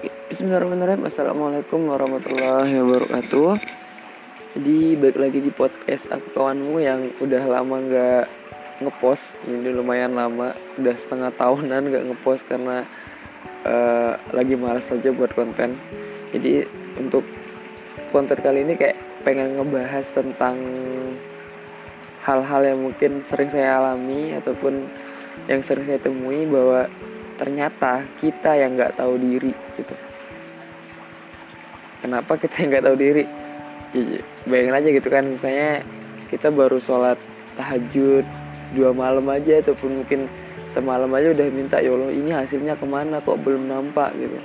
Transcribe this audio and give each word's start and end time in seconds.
Bismillahirrahmanirrahim. 0.00 1.04
Assalamualaikum 1.04 1.92
warahmatullahi 1.92 2.72
wabarakatuh. 2.72 3.52
Jadi 4.56 4.96
balik 4.96 5.18
lagi 5.20 5.38
di 5.44 5.52
podcast 5.52 6.08
aku 6.08 6.24
kawanmu 6.32 6.80
yang 6.80 7.12
udah 7.20 7.44
lama 7.44 7.76
gak 7.84 8.24
ngepost. 8.80 9.36
Ini 9.44 9.76
lumayan 9.76 10.16
lama 10.16 10.56
Udah 10.80 10.96
setengah 10.96 11.36
tahunan 11.36 11.92
gak 11.92 12.04
ngepost 12.08 12.48
karena 12.48 12.88
uh, 13.68 14.16
Lagi 14.32 14.56
malas 14.56 14.88
saja 14.88 15.12
buat 15.12 15.36
konten. 15.36 15.76
Jadi 16.32 16.64
untuk 16.96 17.28
konten 18.08 18.40
kali 18.40 18.64
ini 18.64 18.80
kayak 18.80 18.96
pengen 19.20 19.60
ngebahas 19.60 20.08
tentang 20.08 20.56
Hal-hal 22.24 22.72
yang 22.72 22.80
mungkin 22.80 23.20
sering 23.20 23.52
saya 23.52 23.76
alami 23.76 24.32
Ataupun 24.32 24.88
yang 25.44 25.60
sering 25.60 25.84
saya 25.84 26.00
temui 26.00 26.48
bahwa 26.48 26.88
ternyata 27.40 28.04
kita 28.20 28.52
yang 28.52 28.76
nggak 28.76 29.00
tahu 29.00 29.16
diri 29.16 29.56
gitu. 29.80 29.96
Kenapa 32.04 32.36
kita 32.36 32.60
yang 32.60 32.68
nggak 32.76 32.84
tahu 32.84 32.96
diri? 33.00 33.24
Ya, 33.96 34.20
bayangin 34.44 34.76
aja 34.76 34.88
gitu 34.92 35.08
kan 35.08 35.24
misalnya 35.24 35.80
kita 36.28 36.52
baru 36.52 36.76
sholat 36.76 37.16
tahajud 37.56 38.22
dua 38.76 38.92
malam 38.92 39.24
aja 39.32 39.58
ataupun 39.64 40.04
mungkin 40.04 40.30
semalam 40.68 41.10
aja 41.16 41.34
udah 41.34 41.46
minta 41.50 41.82
ya 41.82 41.90
Allah 41.90 42.12
ini 42.12 42.30
hasilnya 42.30 42.76
ke 42.76 42.84
mana? 42.84 43.24
Kok 43.24 43.40
belum 43.40 43.72
nampak? 43.72 44.12
Gitu. 44.20 44.36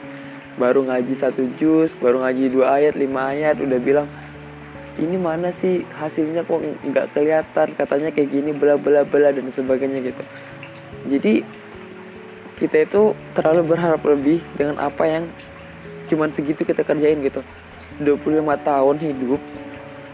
Baru 0.55 0.87
ngaji 0.87 1.13
satu 1.19 1.51
juz 1.59 1.91
baru 1.99 2.23
ngaji 2.23 2.47
dua 2.47 2.79
ayat 2.79 2.95
lima 2.95 3.35
ayat 3.35 3.59
udah 3.59 3.75
bilang 3.83 4.07
ini 4.95 5.19
mana 5.19 5.51
sih 5.51 5.83
hasilnya? 5.99 6.47
Kok 6.47 6.87
nggak 6.87 7.11
kelihatan? 7.11 7.75
Katanya 7.75 8.09
kayak 8.15 8.31
gini 8.31 8.55
bela 8.55 8.79
bela 8.79 9.03
bela 9.03 9.35
dan 9.35 9.51
sebagainya 9.51 9.99
gitu. 9.99 10.23
Jadi 11.05 11.64
kita 12.55 12.87
itu 12.87 13.11
terlalu 13.35 13.75
berharap 13.75 14.01
lebih 14.07 14.39
dengan 14.55 14.79
apa 14.79 15.03
yang 15.03 15.23
cuman 16.07 16.31
segitu 16.31 16.63
kita 16.63 16.87
kerjain 16.87 17.19
gitu. 17.19 17.43
25 17.99 18.43
tahun 18.67 18.95
hidup 18.99 19.39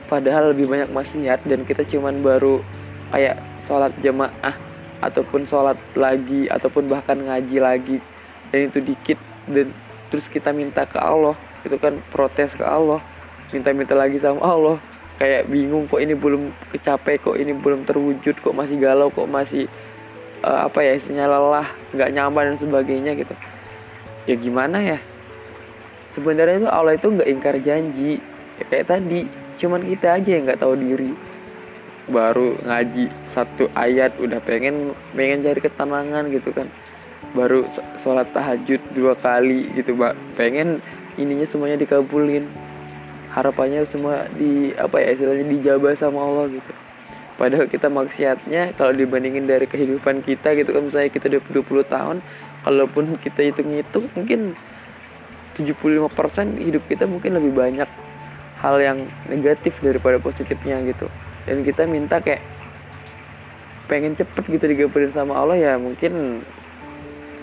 padahal 0.05 0.53
lebih 0.53 0.69
banyak 0.69 0.89
maksiat 0.93 1.47
dan 1.49 1.65
kita 1.65 1.81
cuman 1.87 2.21
baru 2.21 2.61
kayak 3.09 3.41
sholat 3.63 3.93
jamaah 4.03 4.53
ataupun 5.01 5.47
sholat 5.49 5.79
lagi 5.97 6.45
ataupun 6.49 6.89
bahkan 6.89 7.17
ngaji 7.17 7.57
lagi. 7.57 7.97
Dan 8.51 8.67
itu 8.67 8.83
dikit 8.83 9.17
dan 9.47 9.71
terus 10.11 10.27
kita 10.27 10.51
minta 10.51 10.83
ke 10.83 10.99
Allah 10.99 11.33
itu 11.63 11.77
kan 11.77 12.01
protes 12.09 12.57
ke 12.57 12.65
Allah. 12.65 13.01
Minta-minta 13.51 13.93
lagi 13.93 14.17
sama 14.17 14.41
Allah. 14.41 14.77
Kayak 15.21 15.53
bingung 15.53 15.85
kok 15.85 16.01
ini 16.01 16.17
belum 16.17 16.49
kecapek 16.73 17.21
kok 17.21 17.37
ini 17.37 17.53
belum 17.53 17.85
terwujud 17.85 18.41
kok 18.41 18.55
masih 18.57 18.81
galau 18.81 19.13
kok 19.13 19.29
masih 19.29 19.69
uh, 20.45 20.67
apa 20.67 20.79
ya 20.81 20.97
isinya 20.97 21.25
lelah 21.29 21.67
nggak 21.93 22.09
nyaman 22.13 22.53
dan 22.53 22.57
sebagainya 22.57 23.11
gitu. 23.17 23.33
Ya 24.29 24.35
gimana 24.37 24.77
ya? 24.81 24.99
Sebenarnya 26.11 26.67
itu 26.67 26.69
Allah 26.69 26.93
itu 26.99 27.07
nggak 27.07 27.29
ingkar 27.29 27.55
janji 27.63 28.19
ya, 28.59 28.63
kayak 28.67 28.87
tadi. 28.91 29.21
Cuman 29.57 29.85
kita 29.85 30.17
aja 30.19 30.29
yang 30.29 30.43
nggak 30.49 30.61
tahu 30.61 30.75
diri. 30.77 31.11
Baru 32.11 32.57
ngaji 32.65 33.07
satu 33.29 33.71
ayat 33.77 34.17
udah 34.19 34.41
pengen 34.43 34.91
pengen 35.15 35.45
cari 35.45 35.59
ketenangan 35.61 36.27
gitu 36.33 36.49
kan. 36.51 36.67
Baru 37.31 37.63
sholat 38.01 38.27
tahajud 38.35 38.81
dua 38.91 39.15
kali 39.15 39.71
gitu 39.77 39.95
mbak. 39.95 40.17
Pengen 40.35 40.83
ininya 41.15 41.47
semuanya 41.47 41.79
dikabulin. 41.79 42.49
Harapannya 43.31 43.87
semua 43.87 44.27
di 44.35 44.75
apa 44.75 44.99
ya 44.99 45.15
istilahnya 45.15 45.47
dijabah 45.47 45.95
sama 45.95 46.19
Allah 46.19 46.51
gitu 46.51 46.80
padahal 47.41 47.65
kita 47.65 47.89
maksiatnya 47.89 48.77
kalau 48.77 48.93
dibandingin 48.93 49.49
dari 49.49 49.65
kehidupan 49.65 50.21
kita 50.21 50.53
gitu 50.53 50.77
kan 50.77 50.85
misalnya 50.85 51.09
kita 51.09 51.25
udah 51.25 51.41
20 51.65 51.89
tahun 51.89 52.17
kalaupun 52.61 53.17
kita 53.17 53.49
hitung-hitung 53.49 54.13
mungkin 54.13 54.53
75% 55.57 56.13
hidup 56.61 56.85
kita 56.85 57.09
mungkin 57.09 57.41
lebih 57.41 57.57
banyak 57.57 57.89
hal 58.61 58.77
yang 58.77 59.09
negatif 59.25 59.73
daripada 59.81 60.21
positifnya 60.21 60.79
gitu. 60.85 61.09
Dan 61.49 61.65
kita 61.65 61.89
minta 61.89 62.21
kayak 62.21 62.45
pengen 63.89 64.13
cepet 64.13 64.45
gitu 64.47 64.65
digabungin 64.69 65.09
sama 65.11 65.35
Allah 65.35 65.57
ya 65.57 65.73
mungkin 65.81 66.45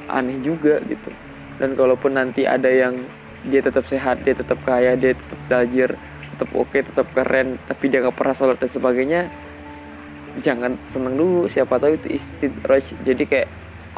aneh 0.06 0.38
juga 0.46 0.78
gitu. 0.86 1.10
Dan 1.58 1.74
kalaupun 1.74 2.14
nanti 2.14 2.46
ada 2.46 2.70
yang 2.70 3.02
dia 3.50 3.62
tetap 3.62 3.82
sehat 3.90 4.22
dia 4.22 4.34
tetap 4.34 4.62
kaya 4.62 4.94
dia 4.94 5.14
tetap 5.14 5.38
belajar 5.50 5.90
tetap 6.34 6.48
oke 6.54 6.78
tetap 6.78 7.06
keren 7.14 7.58
tapi 7.66 7.86
dia 7.86 8.02
gak 8.02 8.18
pernah 8.18 8.34
sholat 8.34 8.58
dan 8.58 8.70
sebagainya 8.70 9.20
jangan 10.40 10.78
seneng 10.88 11.18
dulu 11.18 11.46
siapa 11.50 11.78
tahu 11.78 11.98
itu 11.98 12.18
istidraj. 12.18 12.94
Jadi 13.02 13.24
kayak 13.26 13.48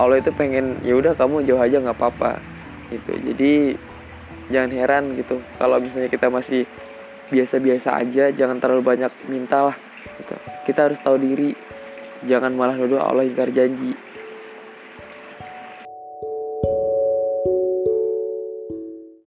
Allah 0.01 0.21
itu 0.21 0.33
pengen 0.33 0.81
ya 0.81 0.97
udah 0.97 1.13
kamu 1.17 1.45
jauh 1.45 1.61
aja 1.61 1.81
nggak 1.81 1.97
apa-apa. 1.97 2.41
Gitu. 2.91 3.13
Jadi 3.33 3.53
jangan 4.51 4.71
heran 4.75 5.05
gitu. 5.15 5.39
Kalau 5.61 5.77
misalnya 5.79 6.11
kita 6.11 6.27
masih 6.29 6.67
biasa-biasa 7.31 7.95
aja 7.95 8.35
jangan 8.35 8.59
terlalu 8.59 8.83
banyak 8.83 9.13
minta 9.31 9.71
lah 9.71 9.77
gitu. 10.19 10.35
Kita 10.67 10.91
harus 10.91 10.99
tahu 10.99 11.17
diri. 11.21 11.55
Jangan 12.21 12.53
malah 12.53 12.77
dulu 12.77 13.01
Allah 13.01 13.25
ingkar 13.25 13.49
janji 13.49 13.97